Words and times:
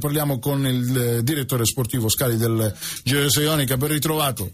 Parliamo 0.00 0.38
con 0.38 0.66
il 0.66 0.98
eh, 0.98 1.22
direttore 1.22 1.66
sportivo 1.66 2.08
Scali 2.08 2.38
del 2.38 2.74
Giro 3.04 3.28
Ionica. 3.40 3.76
Ben 3.76 3.90
ritrovato. 3.90 4.50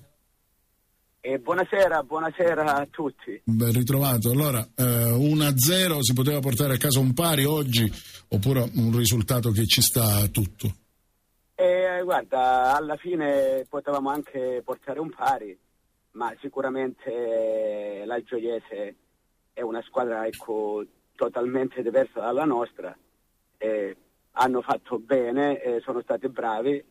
Eh, 1.20 1.38
buonasera, 1.38 2.02
buonasera 2.02 2.74
a 2.74 2.87
tutti. 2.91 3.41
Ben 3.45 3.73
ritrovato. 3.73 4.30
Allora, 4.30 4.60
eh, 4.74 4.82
1-0 4.82 6.01
si 6.01 6.12
poteva 6.14 6.40
portare 6.40 6.74
a 6.74 6.78
casa 6.78 6.98
un 6.98 7.14
pari 7.14 7.45
oggi 7.45 7.90
oppure 8.28 8.68
un 8.74 8.96
risultato 8.96 9.52
che 9.52 9.66
ci 9.66 9.80
sta 9.82 10.27
tutto? 10.27 10.74
Eh, 11.54 12.01
guarda, 12.02 12.74
alla 12.74 12.96
fine 12.96 13.65
potevamo 13.68 14.10
anche 14.10 14.62
portare 14.65 14.98
un 14.98 15.10
pari, 15.10 15.56
ma 16.12 16.34
sicuramente 16.40 18.02
la 18.04 18.20
Gioiese 18.20 18.96
è 19.52 19.62
una 19.62 19.82
squadra 19.82 20.26
ecco, 20.26 20.84
totalmente 21.15 21.82
diversa 21.82 22.18
dalla 22.20 22.45
nostra. 22.45 22.96
Eh, 23.59 23.96
hanno 24.38 24.62
fatto 24.62 24.98
bene, 24.98 25.60
eh, 25.62 25.80
sono 25.80 26.00
stati 26.02 26.28
bravi, 26.28 26.84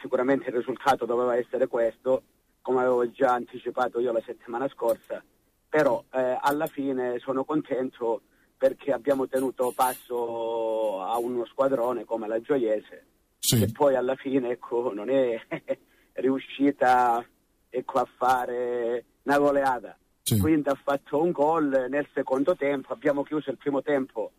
sicuramente 0.00 0.50
il 0.50 0.56
risultato 0.56 1.06
doveva 1.06 1.36
essere 1.36 1.66
questo, 1.66 2.22
come 2.60 2.80
avevo 2.80 3.10
già 3.10 3.32
anticipato 3.32 4.00
io 4.00 4.12
la 4.12 4.22
settimana 4.24 4.68
scorsa, 4.68 5.22
però 5.68 6.02
eh, 6.12 6.38
alla 6.40 6.66
fine 6.66 7.18
sono 7.18 7.44
contento 7.44 8.22
perché 8.56 8.92
abbiamo 8.92 9.26
tenuto 9.26 9.72
passo 9.74 11.02
a 11.02 11.18
uno 11.18 11.44
squadrone 11.44 12.04
come 12.04 12.26
la 12.26 12.40
Gioiese, 12.40 13.06
sì. 13.38 13.58
che 13.58 13.70
poi 13.70 13.94
alla 13.96 14.14
fine 14.14 14.50
ecco, 14.50 14.92
non 14.94 15.10
è 15.10 15.38
riuscita 16.14 17.22
ecco, 17.68 17.98
a 17.98 18.08
fare 18.16 19.04
una 19.24 19.38
goleata. 19.38 19.98
Sì. 20.22 20.38
Quindi 20.38 20.70
ha 20.70 20.78
fatto 20.82 21.20
un 21.20 21.32
gol 21.32 21.86
nel 21.90 22.08
secondo 22.14 22.56
tempo, 22.56 22.94
abbiamo 22.94 23.22
chiuso 23.24 23.50
il 23.50 23.58
primo 23.58 23.82
tempo 23.82 24.32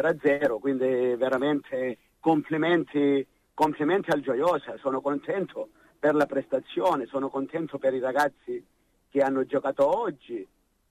0-0, 0.00 0.58
quindi 0.58 1.14
veramente 1.16 1.98
complimenti, 2.20 3.26
complimenti 3.52 4.10
al 4.10 4.20
Gioiosa, 4.20 4.76
sono 4.78 5.00
contento 5.00 5.68
per 5.98 6.14
la 6.14 6.26
prestazione, 6.26 7.06
sono 7.06 7.28
contento 7.28 7.78
per 7.78 7.94
i 7.94 8.00
ragazzi 8.00 8.64
che 9.08 9.20
hanno 9.20 9.44
giocato 9.44 9.86
oggi 10.00 10.46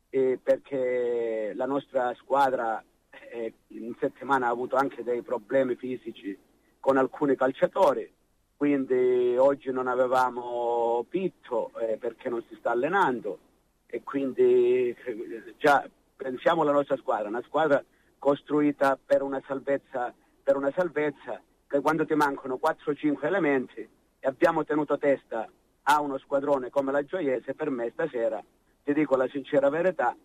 eh, 0.09 0.39
perché 0.41 1.51
la 1.55 1.65
nostra 1.65 2.13
squadra 2.15 2.83
eh, 3.31 3.53
in 3.67 3.93
settimana 3.99 4.47
ha 4.47 4.51
avuto 4.51 4.75
anche 4.75 5.03
dei 5.03 5.21
problemi 5.21 5.75
fisici 5.75 6.37
con 6.79 6.97
alcuni 6.97 7.35
calciatori, 7.35 8.11
quindi 8.55 9.35
oggi 9.37 9.71
non 9.71 9.87
avevamo 9.87 11.05
Pitto 11.09 11.71
eh, 11.79 11.97
perché 11.97 12.29
non 12.29 12.43
si 12.47 12.55
sta 12.55 12.71
allenando 12.71 13.39
e 13.87 14.03
quindi 14.03 14.89
eh, 14.89 15.55
già 15.57 15.87
pensiamo 16.15 16.61
alla 16.61 16.71
nostra 16.71 16.95
squadra, 16.97 17.27
una 17.27 17.43
squadra 17.43 17.83
costruita 18.23 18.97
per 19.05 19.21
una 19.21 19.43
salvezza, 19.45 20.13
per 20.41 20.55
una 20.55 20.71
salvezza 20.73 21.41
che 21.67 21.81
quando 21.81 22.05
ti 22.05 22.13
mancano 22.13 22.57
4-5 22.57 23.25
elementi 23.25 23.81
e 23.81 24.27
abbiamo 24.27 24.63
tenuto 24.63 24.97
testa 24.97 25.45
a 25.81 25.99
uno 25.99 26.17
squadrone 26.17 26.69
come 26.69 26.93
la 26.93 27.03
Gioiese, 27.03 27.53
per 27.53 27.69
me 27.69 27.89
stasera, 27.91 28.41
ti 28.81 28.93
dico 28.93 29.17
la 29.17 29.27
sincera 29.27 29.67
verità, 29.67 30.15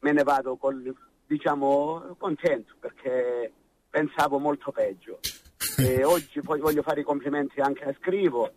me 0.00 0.12
ne 0.12 0.22
vado 0.24 0.56
col, 0.56 0.94
diciamo, 1.26 2.16
contento 2.18 2.74
perché 2.78 3.50
pensavo 3.88 4.38
molto 4.38 4.70
peggio. 4.70 5.18
E 5.78 6.02
oggi 6.02 6.40
poi 6.42 6.58
voglio 6.58 6.82
fare 6.82 7.02
i 7.02 7.04
complimenti 7.04 7.60
anche 7.60 7.84
a 7.84 7.94
Scrivo 8.00 8.50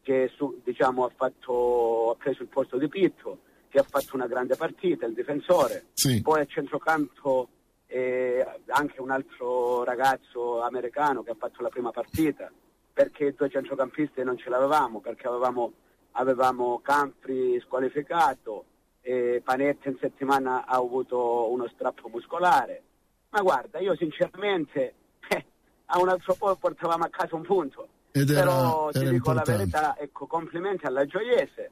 che 0.00 0.30
su, 0.36 0.60
diciamo, 0.62 1.04
ha, 1.04 1.10
fatto, 1.14 2.12
ha 2.12 2.14
preso 2.14 2.42
il 2.42 2.48
posto 2.48 2.78
di 2.78 2.86
Pitto 2.86 3.40
che 3.68 3.80
ha 3.80 3.82
fatto 3.82 4.14
una 4.14 4.28
grande 4.28 4.54
partita, 4.54 5.04
il 5.04 5.12
difensore. 5.12 5.86
Sì. 5.94 6.22
Poi 6.22 6.40
a 6.40 6.46
centrocampo 6.46 7.48
eh, 7.88 8.46
anche 8.66 9.00
un 9.00 9.10
altro 9.10 9.82
ragazzo 9.82 10.60
americano 10.60 11.22
che 11.22 11.30
ha 11.30 11.36
fatto 11.36 11.62
la 11.62 11.70
prima 11.70 11.90
partita, 11.90 12.50
perché 12.92 13.34
due 13.34 13.48
centrocampisti 13.48 14.22
non 14.22 14.36
ce 14.36 14.50
l'avevamo, 14.50 15.00
perché 15.00 15.26
avevamo, 15.26 15.72
avevamo 16.12 16.80
Campri 16.80 17.58
squalificato, 17.60 18.64
e 19.00 19.40
Panetta 19.42 19.88
in 19.88 19.96
settimana 19.98 20.66
ha 20.66 20.76
avuto 20.76 21.50
uno 21.50 21.66
strappo 21.68 22.08
muscolare. 22.08 22.82
Ma 23.30 23.40
guarda, 23.40 23.78
io 23.78 23.96
sinceramente 23.96 24.94
eh, 25.28 25.44
a 25.86 25.98
un 25.98 26.10
altro 26.10 26.34
po' 26.34 26.54
portavamo 26.56 27.04
a 27.04 27.08
casa 27.08 27.34
un 27.34 27.42
punto. 27.42 27.88
Ed 28.10 28.32
Però 28.32 28.90
era, 28.90 28.98
ti 28.98 28.98
dico 29.00 29.14
importante. 29.14 29.50
la 29.50 29.56
verità, 29.56 29.96
ecco, 29.98 30.26
complimenti 30.26 30.84
alla 30.84 31.06
Gioiese 31.06 31.70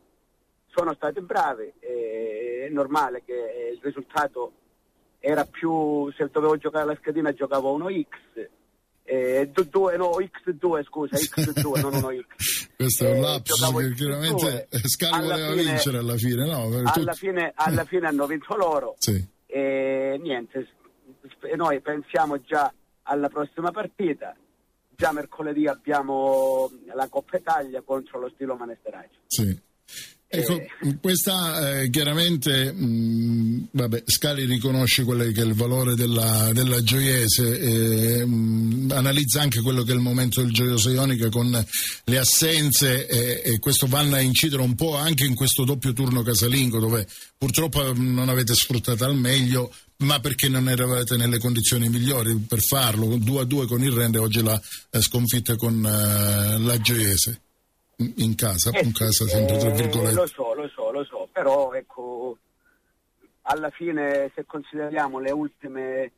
sono 0.66 0.94
stati 0.94 1.20
bravi, 1.20 1.72
è 1.78 2.68
normale 2.70 3.22
che 3.24 3.72
il 3.72 3.80
risultato 3.82 4.52
era 5.26 5.44
più, 5.44 6.08
se 6.16 6.28
dovevo 6.30 6.56
giocare 6.56 6.86
la 6.86 6.96
schedina 7.00 7.32
giocavo 7.32 7.72
uno 7.72 7.88
X, 7.88 8.48
eh, 9.02 9.50
due, 9.68 9.96
no, 9.96 10.10
X2 10.20 10.84
scusa, 10.84 11.16
X2, 11.16 11.80
non 11.80 11.94
uno 11.94 12.10
X. 12.10 12.68
Questo 12.76 13.06
è 13.06 13.10
un 13.10 13.16
eh, 13.16 13.20
lapsus 13.20 13.74
che 13.74 13.92
chiaramente 13.94 14.68
Scali 14.84 15.26
voleva 15.26 15.50
fine, 15.50 15.62
vincere 15.62 15.98
alla 15.98 16.16
fine, 16.16 16.46
no? 16.46 16.90
Alla, 16.92 17.12
fine, 17.12 17.52
alla 17.56 17.82
fine 17.86 18.06
hanno 18.06 18.26
vinto 18.26 18.54
loro 18.54 18.94
sì. 18.98 19.20
e 19.46 20.16
niente, 20.22 20.68
noi 21.56 21.80
pensiamo 21.80 22.40
già 22.42 22.72
alla 23.02 23.28
prossima 23.28 23.72
partita, 23.72 24.36
già 24.94 25.10
mercoledì 25.10 25.66
abbiamo 25.66 26.70
la 26.94 27.08
Coppa 27.08 27.36
Italia 27.38 27.82
contro 27.82 28.20
lo 28.20 28.30
Stilo 28.32 28.54
Manesteraggio. 28.54 29.18
Sì. 29.26 29.60
Ecco, 30.38 30.60
eh. 30.60 30.98
questa 31.00 31.80
eh, 31.80 31.90
chiaramente, 31.90 32.72
mh, 32.72 32.84
mm, 32.84 33.62
vabbè, 33.70 34.02
Scali 34.06 34.44
riconosce 34.44 35.04
quello 35.04 35.24
che 35.32 35.40
è 35.40 35.44
il 35.44 35.54
valore 35.54 35.94
della, 35.94 36.50
della 36.52 36.82
gioiese, 36.82 37.58
eh, 37.58 38.26
mh, 38.26 38.92
analizza 38.94 39.40
anche 39.40 39.60
quello 39.60 39.82
che 39.82 39.92
è 39.92 39.94
il 39.94 40.00
momento 40.00 40.42
del 40.42 40.52
gioioso 40.52 40.90
Ionica 40.90 41.28
con 41.30 41.64
le 42.04 42.18
assenze 42.18 43.06
e 43.42 43.58
questo 43.58 43.86
vanno 43.86 44.16
a 44.16 44.20
incidere 44.20 44.62
un 44.62 44.74
po' 44.74 44.96
anche 44.96 45.24
in 45.24 45.34
questo 45.34 45.64
doppio 45.64 45.92
turno 45.92 46.22
casalingo 46.22 46.78
dove 46.78 47.06
purtroppo 47.38 47.92
non 47.94 48.28
avete 48.28 48.54
sfruttato 48.54 49.04
al 49.04 49.16
meglio, 49.16 49.72
ma 49.98 50.20
perché 50.20 50.48
non 50.48 50.68
eravate 50.68 51.16
nelle 51.16 51.38
condizioni 51.38 51.88
migliori 51.88 52.36
per 52.36 52.60
farlo, 52.60 53.16
2 53.16 53.40
a 53.40 53.44
2 53.44 53.66
con 53.66 53.82
il 53.82 53.92
Rende, 53.92 54.18
oggi 54.18 54.42
la 54.42 54.60
eh, 54.90 55.00
sconfitta 55.00 55.56
con 55.56 55.84
eh, 55.84 56.58
la 56.58 56.78
gioiese 56.78 57.40
in 57.96 58.34
casa, 58.34 58.70
eh, 58.70 58.84
in 58.84 58.92
casa 58.92 59.26
sempre 59.26 59.56
tra 59.56 59.70
virgolette. 59.70 60.14
lo 60.14 60.26
so, 60.26 60.54
lo 60.54 60.68
so, 60.68 60.90
lo 60.90 61.04
so, 61.04 61.28
però 61.32 61.72
ecco, 61.72 62.36
alla 63.42 63.70
fine 63.70 64.30
se 64.34 64.44
consideriamo 64.44 65.18
le 65.18 65.30
ultime, 65.30 66.12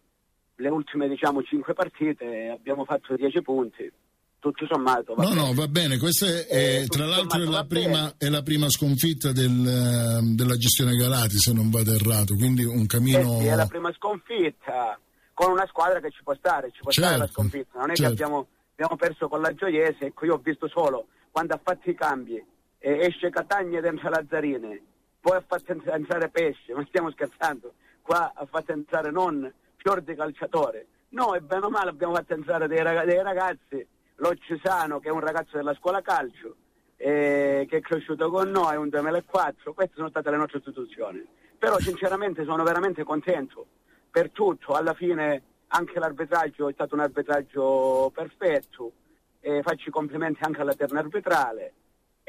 le 0.57 0.69
ultime 0.69 1.09
diciamo 1.09 1.43
5 1.43 1.75
partite 1.75 2.49
abbiamo 2.53 2.85
fatto 2.85 3.15
10 3.15 3.43
punti. 3.43 3.93
Tutto 4.41 4.67
sommato. 4.71 5.15
no, 5.17 5.25
bene. 5.25 5.35
no, 5.35 5.53
va 5.53 5.67
bene. 5.67 5.99
Questa 5.99 6.27
è, 6.27 6.83
eh, 6.83 6.87
tra 6.87 7.07
l'altro, 7.07 7.43
è 7.43 7.45
la, 7.45 7.65
prima, 7.65 8.15
è 8.17 8.29
la, 8.29 8.43
prima, 8.43 8.69
sconfitta 8.69 9.33
del, 9.33 10.21
della 10.37 10.57
gestione 10.57 10.95
Galati, 10.95 11.37
se 11.39 11.53
non 11.53 11.71
vado 11.71 11.93
errato. 11.93 12.37
Quindi 12.37 12.63
un 12.63 12.87
cammino. 12.87 13.39
Eh 13.39 13.41
sì, 13.41 13.47
è 13.47 13.57
la 13.57 13.67
prima 13.67 13.93
sconfitta 13.95 14.97
con 15.35 15.51
una 15.51 15.67
squadra 15.67 15.99
che 15.99 16.13
ci 16.13 16.23
può 16.23 16.37
stare, 16.37 16.71
ci 16.71 16.83
può 16.83 16.93
certo, 16.93 17.09
stare 17.09 17.19
la 17.19 17.25
certo, 17.27 17.41
sconfitta. 17.41 17.79
Non 17.81 17.91
è 17.91 17.95
certo. 17.97 18.03
che 18.03 18.23
abbiamo, 18.23 18.47
abbiamo 18.75 18.97
perso 18.97 19.27
con 19.27 19.41
la 19.41 19.53
Gioiese. 19.53 20.07
Ecco, 20.07 20.25
io 20.25 20.35
ho 20.35 20.41
visto 20.41 20.69
solo 20.69 21.09
quando 21.31 21.55
ha 21.55 21.61
fatto 21.63 21.91
i 21.91 21.95
cambi, 21.95 22.37
eh, 22.79 22.99
esce 23.01 23.31
Catania 23.31 23.79
ed 23.79 23.85
entra 23.85 24.11
Lazzarini, 24.11 24.81
poi 25.21 25.37
ha 25.37 25.45
fatto 25.47 25.73
entrare 25.73 26.29
Pesce, 26.29 26.75
ma 26.75 26.85
stiamo 26.87 27.11
scherzando, 27.11 27.75
qua 28.03 28.33
ha 28.35 28.47
fatto 28.47 28.73
entrare 28.73 29.11
non 29.11 29.53
fior 29.77 30.01
di 30.01 30.15
calciatore, 30.15 30.87
no, 31.11 31.35
e 31.35 31.41
bene 31.41 31.67
o 31.67 31.71
male 31.71 31.91
abbiamo 31.91 32.15
fatto 32.15 32.35
entrare 32.35 32.69
dei, 32.69 32.83
ragazzi, 32.83 33.07
dei 33.07 33.23
ragazzi 33.23 33.87
Loccisano 34.17 34.99
che 34.99 35.09
è 35.09 35.13
un 35.13 35.21
ragazzo 35.21 35.57
della 35.57 35.75
scuola 35.75 36.03
calcio, 36.03 36.57
eh, 36.97 37.67
che 37.69 37.77
è 37.77 37.81
cresciuto 37.81 38.31
con 38.31 38.51
noi, 38.51 38.77
un 38.77 38.89
2004, 38.89 39.73
queste 39.73 39.95
sono 39.95 40.09
state 40.09 40.31
le 40.31 40.37
nostre 40.37 40.59
istituzioni. 40.59 41.25
Però 41.57 41.79
sinceramente 41.79 42.45
sono 42.45 42.63
veramente 42.65 43.05
contento 43.05 43.67
per 44.11 44.31
tutto, 44.31 44.75
alla 44.75 44.95
fine 44.95 45.43
anche 45.69 45.99
l'arbitraggio 45.99 46.69
è 46.69 46.73
stato 46.73 46.95
un 46.95 47.01
arbitraggio 47.01 48.11
perfetto, 48.15 48.93
eh, 49.41 49.63
faccio 49.63 49.89
i 49.89 49.93
complimenti 49.93 50.41
anche 50.43 50.61
alla 50.61 50.75
terna 50.75 51.01
arbitrale. 51.01 51.73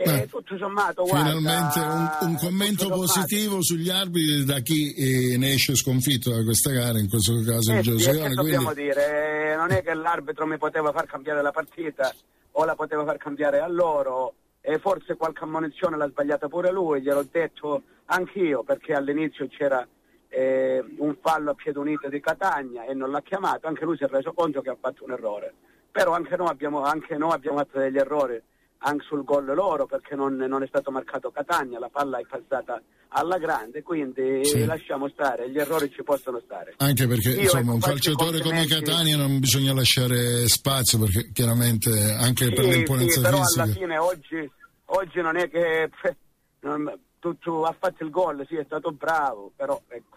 E 0.02 0.28
tutto 0.30 0.56
sommato, 0.58 1.04
Finalmente 1.04 1.78
guarda, 1.82 2.18
un, 2.22 2.30
un 2.30 2.38
commento 2.38 2.88
positivo 2.88 3.62
sugli 3.62 3.90
arbitri 3.90 4.46
da 4.46 4.60
chi 4.60 4.94
eh, 4.94 5.38
ne 5.38 5.52
esce 5.52 5.76
sconfitto 5.76 6.32
da 6.32 6.42
questa 6.42 6.72
gara, 6.72 6.98
in 7.00 7.10
questo 7.10 7.34
caso 7.44 7.74
eh, 7.74 7.78
il 7.80 7.82
Giuseppe. 7.82 8.30
Sì, 8.30 8.34
dobbiamo 8.34 8.74
dire, 8.74 9.58
non 9.58 9.72
è 9.72 9.84
che 9.84 9.94
l'arbitro 9.94 10.46
mi 10.46 10.58
poteva 10.58 10.94
far 10.94 11.06
cambiare 11.06 11.42
la 11.42 11.52
partita 11.52 12.14
o 12.52 12.64
la 12.64 12.76
poteva 12.76 13.04
far 13.04 13.18
cambiare 13.18 13.60
a 13.60 13.68
loro 13.68 14.36
e 14.62 14.78
forse 14.80 15.16
qualche 15.16 15.44
ammonizione 15.44 15.98
l'ha 15.98 16.08
sbagliata 16.08 16.48
pure 16.48 16.72
lui, 16.72 17.02
gliel'ho 17.02 17.28
detto 17.30 17.84
anch'io 18.06 18.64
perché 18.64 18.94
all'inizio 18.94 19.48
c'era 19.48 19.86
eh, 20.30 20.84
un 20.98 21.16
fallo 21.22 21.52
a 21.52 21.54
piede 21.56 21.80
unito 21.80 22.08
di 22.08 22.20
Catania 22.20 22.86
e 22.86 22.94
non 22.94 23.12
l'ha 23.12 23.22
chiamato, 23.22 23.68
anche 23.68 23.84
lui 23.84 23.98
si 23.98 24.04
è 24.04 24.08
reso 24.08 24.32
conto 24.34 24.62
che 24.62 24.70
ha 24.70 24.78
fatto 24.80 25.04
un 25.04 25.12
errore, 25.12 25.54
però 25.92 26.14
anche 26.14 26.36
noi 26.36 26.48
abbiamo, 26.48 26.84
anche 26.84 27.18
noi 27.18 27.32
abbiamo 27.32 27.58
fatto 27.58 27.80
degli 27.80 27.98
errori 27.98 28.42
anche 28.80 29.04
sul 29.06 29.24
gol 29.24 29.46
loro 29.46 29.86
perché 29.86 30.16
non, 30.16 30.36
non, 30.36 30.64
è 30.64 30.68
stato 30.68 30.92
marcato 30.92 31.32
Catania, 31.32 31.80
la 31.80 31.90
palla 31.90 32.20
è 32.20 32.26
passata 32.26 32.82
alla 33.10 33.38
grande, 33.38 33.82
quindi 33.82 34.46
sì. 34.46 34.66
lasciamo 34.66 35.10
stare, 35.10 35.50
gli 35.50 35.58
errori 35.58 35.92
ci 35.92 36.04
possono 36.04 36.40
stare. 36.46 36.76
Anche 36.78 37.08
perché 37.08 37.30
Io 37.30 37.42
insomma, 37.42 37.74
un 37.74 37.80
calciatore 37.80 38.40
come 38.40 38.66
Catania 38.68 39.18
non 39.18 39.40
bisogna 39.40 39.74
lasciare 39.74 40.48
spazio 40.48 41.00
perché 41.00 41.32
chiaramente 41.34 41.90
anche 42.12 42.46
sì, 42.46 42.54
per 42.54 42.66
l'imponenza 42.66 43.16
sì, 43.16 43.22
però 43.22 43.38
fisica. 43.38 43.64
alla 43.64 43.72
fine 43.74 43.98
oggi, 43.98 44.52
oggi 44.86 45.22
non 45.22 45.38
è 45.38 45.50
che 45.50 45.90
non, 46.62 47.00
tu, 47.20 47.38
tu, 47.40 47.52
ha 47.64 47.76
fatto 47.78 48.04
il 48.04 48.12
gol, 48.12 48.46
sì 48.48 48.56
è 48.56 48.64
stato 48.64 48.92
bravo, 48.92 49.52
però 49.56 49.82
ecco, 49.88 50.09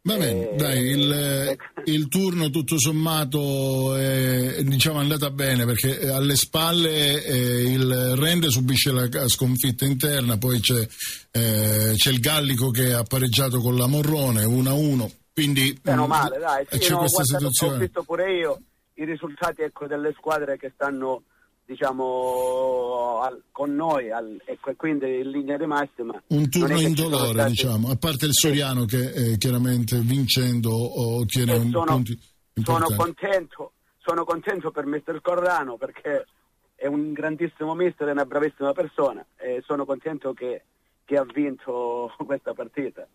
Va 0.00 0.16
bene, 0.16 0.50
eh, 0.50 0.54
dai, 0.54 0.80
il, 0.90 1.12
ecco. 1.12 1.64
il, 1.84 2.08
turno 2.08 2.50
tutto 2.50 2.78
sommato 2.78 3.96
è 3.96 4.62
diciamo, 4.62 5.00
andata 5.00 5.30
bene 5.30 5.64
perché 5.66 6.08
alle 6.08 6.36
spalle 6.36 7.24
eh, 7.24 7.62
il 7.72 8.14
Rende 8.16 8.48
subisce 8.48 8.92
la 8.92 9.28
sconfitta 9.28 9.84
interna, 9.84 10.38
poi 10.38 10.60
c'è, 10.60 10.86
eh, 11.32 11.92
c'è, 11.96 12.10
il 12.10 12.20
Gallico 12.20 12.70
che 12.70 12.94
ha 12.94 13.02
pareggiato 13.02 13.58
con 13.58 13.76
la 13.76 13.86
Morrone 13.86 14.44
1-1, 14.44 15.10
quindi 15.34 15.78
Meno 15.82 16.06
male, 16.06 16.38
dai, 16.38 16.64
sì, 16.70 16.78
c'è 16.78 16.92
no, 16.92 16.98
questa 16.98 17.22
guarda, 17.22 17.38
situazione. 17.38 17.74
Ho 17.74 17.78
visto 17.78 18.02
pure 18.04 18.32
io 18.32 18.60
i 18.94 19.04
risultati 19.04 19.62
ecco, 19.62 19.86
delle 19.86 20.14
squadre 20.16 20.56
che 20.56 20.70
stanno 20.74 21.22
diciamo 21.64 23.17
al, 23.28 23.42
con 23.50 23.74
noi 23.74 24.10
al, 24.10 24.40
e 24.44 24.58
quindi 24.76 25.20
in 25.20 25.30
linea 25.30 25.56
di 25.56 25.66
massima 25.66 26.20
un 26.28 26.48
turno 26.48 26.80
indolore 26.80 27.32
stati... 27.32 27.50
diciamo 27.50 27.90
a 27.90 27.96
parte 27.96 28.26
il 28.26 28.32
Soriano 28.32 28.84
che 28.84 29.12
eh, 29.12 29.36
chiaramente 29.38 29.98
vincendo 29.98 30.72
ottiene 30.72 31.54
un 31.54 31.70
sono, 31.70 31.84
punti 31.84 32.18
sono 32.62 32.86
contento 32.96 33.72
sono 33.98 34.24
contento 34.24 34.70
per 34.70 34.86
mister 34.86 35.20
Corrano 35.20 35.76
perché 35.76 36.26
è 36.74 36.86
un 36.86 37.12
grandissimo 37.12 37.74
mister 37.74 38.06
e 38.06 38.12
una 38.12 38.24
bravissima 38.24 38.72
persona 38.72 39.26
e 39.36 39.62
sono 39.66 39.84
contento 39.84 40.32
che, 40.32 40.62
che 41.04 41.16
ha 41.16 41.24
vinto 41.24 42.14
questa 42.24 42.54
partita. 42.54 43.06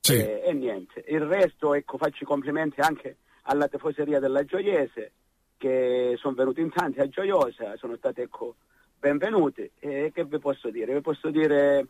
Sì. 0.00 0.16
e, 0.16 0.42
e 0.44 0.52
niente. 0.52 1.04
Il 1.08 1.20
resto 1.20 1.72
ecco 1.74 1.96
faccio 1.96 2.24
i 2.24 2.26
complimenti 2.26 2.80
anche 2.80 3.16
alla 3.42 3.68
tifoseria 3.68 4.18
della 4.18 4.44
Gioiese 4.44 5.12
che 5.56 6.14
sono 6.18 6.34
venuti 6.34 6.60
in 6.60 6.70
tanti 6.70 6.98
a 7.00 7.08
Gioiosa, 7.08 7.76
sono 7.76 7.96
stati 7.96 8.20
ecco, 8.20 8.56
benvenuti 9.04 9.70
e 9.80 10.10
che 10.14 10.24
vi 10.24 10.38
posso 10.38 10.70
dire? 10.70 10.94
Vi 10.94 11.02
posso 11.02 11.28
dire 11.28 11.86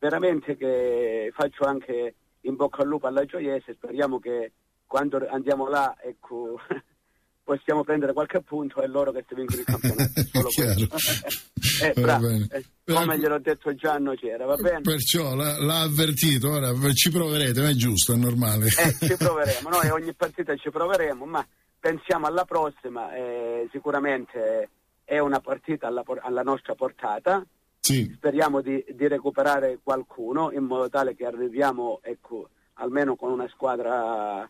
veramente 0.00 0.56
che 0.56 1.30
faccio 1.32 1.62
anche 1.64 2.14
in 2.40 2.56
bocca 2.56 2.82
al 2.82 2.88
lupo 2.88 3.06
alla 3.06 3.24
Gioiese, 3.24 3.74
speriamo 3.74 4.18
che 4.18 4.50
quando 4.84 5.24
andiamo 5.30 5.68
là 5.68 5.94
ecco, 6.02 6.58
possiamo 7.44 7.84
prendere 7.84 8.12
qualche 8.12 8.40
punto 8.40 8.82
e 8.82 8.88
loro 8.88 9.12
che 9.12 9.24
si 9.28 9.36
vincono 9.36 9.60
il 9.60 9.64
campionato. 9.64 10.10
eh, 11.84 11.92
bravo, 11.94 12.28
eh, 12.28 12.64
come 12.84 13.16
gliel'ho 13.16 13.38
detto 13.38 13.72
Gianno 13.76 14.14
c'era, 14.14 14.44
va 14.44 14.56
bene? 14.56 14.80
Perciò 14.80 15.36
l'ha, 15.36 15.56
l'ha 15.62 15.82
avvertito, 15.82 16.50
ora 16.50 16.72
ci 16.94 17.12
proverete, 17.12 17.60
ma 17.60 17.68
è 17.68 17.74
giusto, 17.74 18.12
è 18.12 18.16
normale. 18.16 18.66
Eh, 18.66 19.06
ci 19.06 19.16
proveremo, 19.16 19.68
noi 19.68 19.88
ogni 19.90 20.12
partita 20.14 20.56
ci 20.56 20.70
proveremo, 20.70 21.24
ma 21.26 21.46
pensiamo 21.78 22.26
alla 22.26 22.44
prossima, 22.44 23.14
eh, 23.14 23.68
sicuramente 23.70 24.68
è 25.10 25.18
una 25.18 25.40
partita 25.40 25.88
alla, 25.88 26.04
alla 26.20 26.42
nostra 26.44 26.76
portata. 26.76 27.44
Sì. 27.80 28.12
Speriamo 28.14 28.60
di, 28.60 28.84
di, 28.94 29.08
recuperare 29.08 29.80
qualcuno 29.82 30.52
in 30.52 30.62
modo 30.62 30.88
tale 30.88 31.16
che 31.16 31.26
arriviamo 31.26 31.98
ecco, 32.00 32.50
almeno 32.74 33.16
con 33.16 33.32
una 33.32 33.48
squadra. 33.48 34.48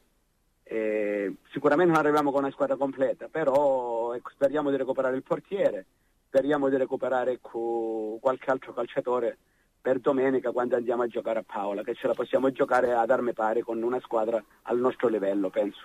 Eh, 0.62 1.34
sicuramente 1.50 1.92
non 1.92 2.02
arriviamo 2.02 2.30
con 2.30 2.42
una 2.42 2.52
squadra 2.52 2.76
completa, 2.76 3.28
però 3.30 4.12
ecco, 4.12 4.28
speriamo 4.34 4.68
di 4.68 4.76
recuperare 4.76 5.16
il 5.16 5.22
portiere, 5.22 5.86
speriamo 6.26 6.68
di 6.68 6.76
recuperare 6.76 7.32
ecco, 7.32 8.18
qualche 8.20 8.50
altro 8.50 8.74
calciatore 8.74 9.38
per 9.80 9.98
domenica 9.98 10.52
quando 10.52 10.76
andiamo 10.76 11.04
a 11.04 11.06
giocare 11.06 11.38
a 11.38 11.44
Paola, 11.46 11.82
che 11.82 11.94
ce 11.94 12.06
la 12.06 12.12
possiamo 12.12 12.52
giocare 12.52 12.92
ad 12.92 13.10
arme 13.10 13.32
pari 13.32 13.62
con 13.62 13.82
una 13.82 13.98
squadra 14.00 14.44
al 14.64 14.78
nostro 14.78 15.08
livello, 15.08 15.48
penso. 15.48 15.78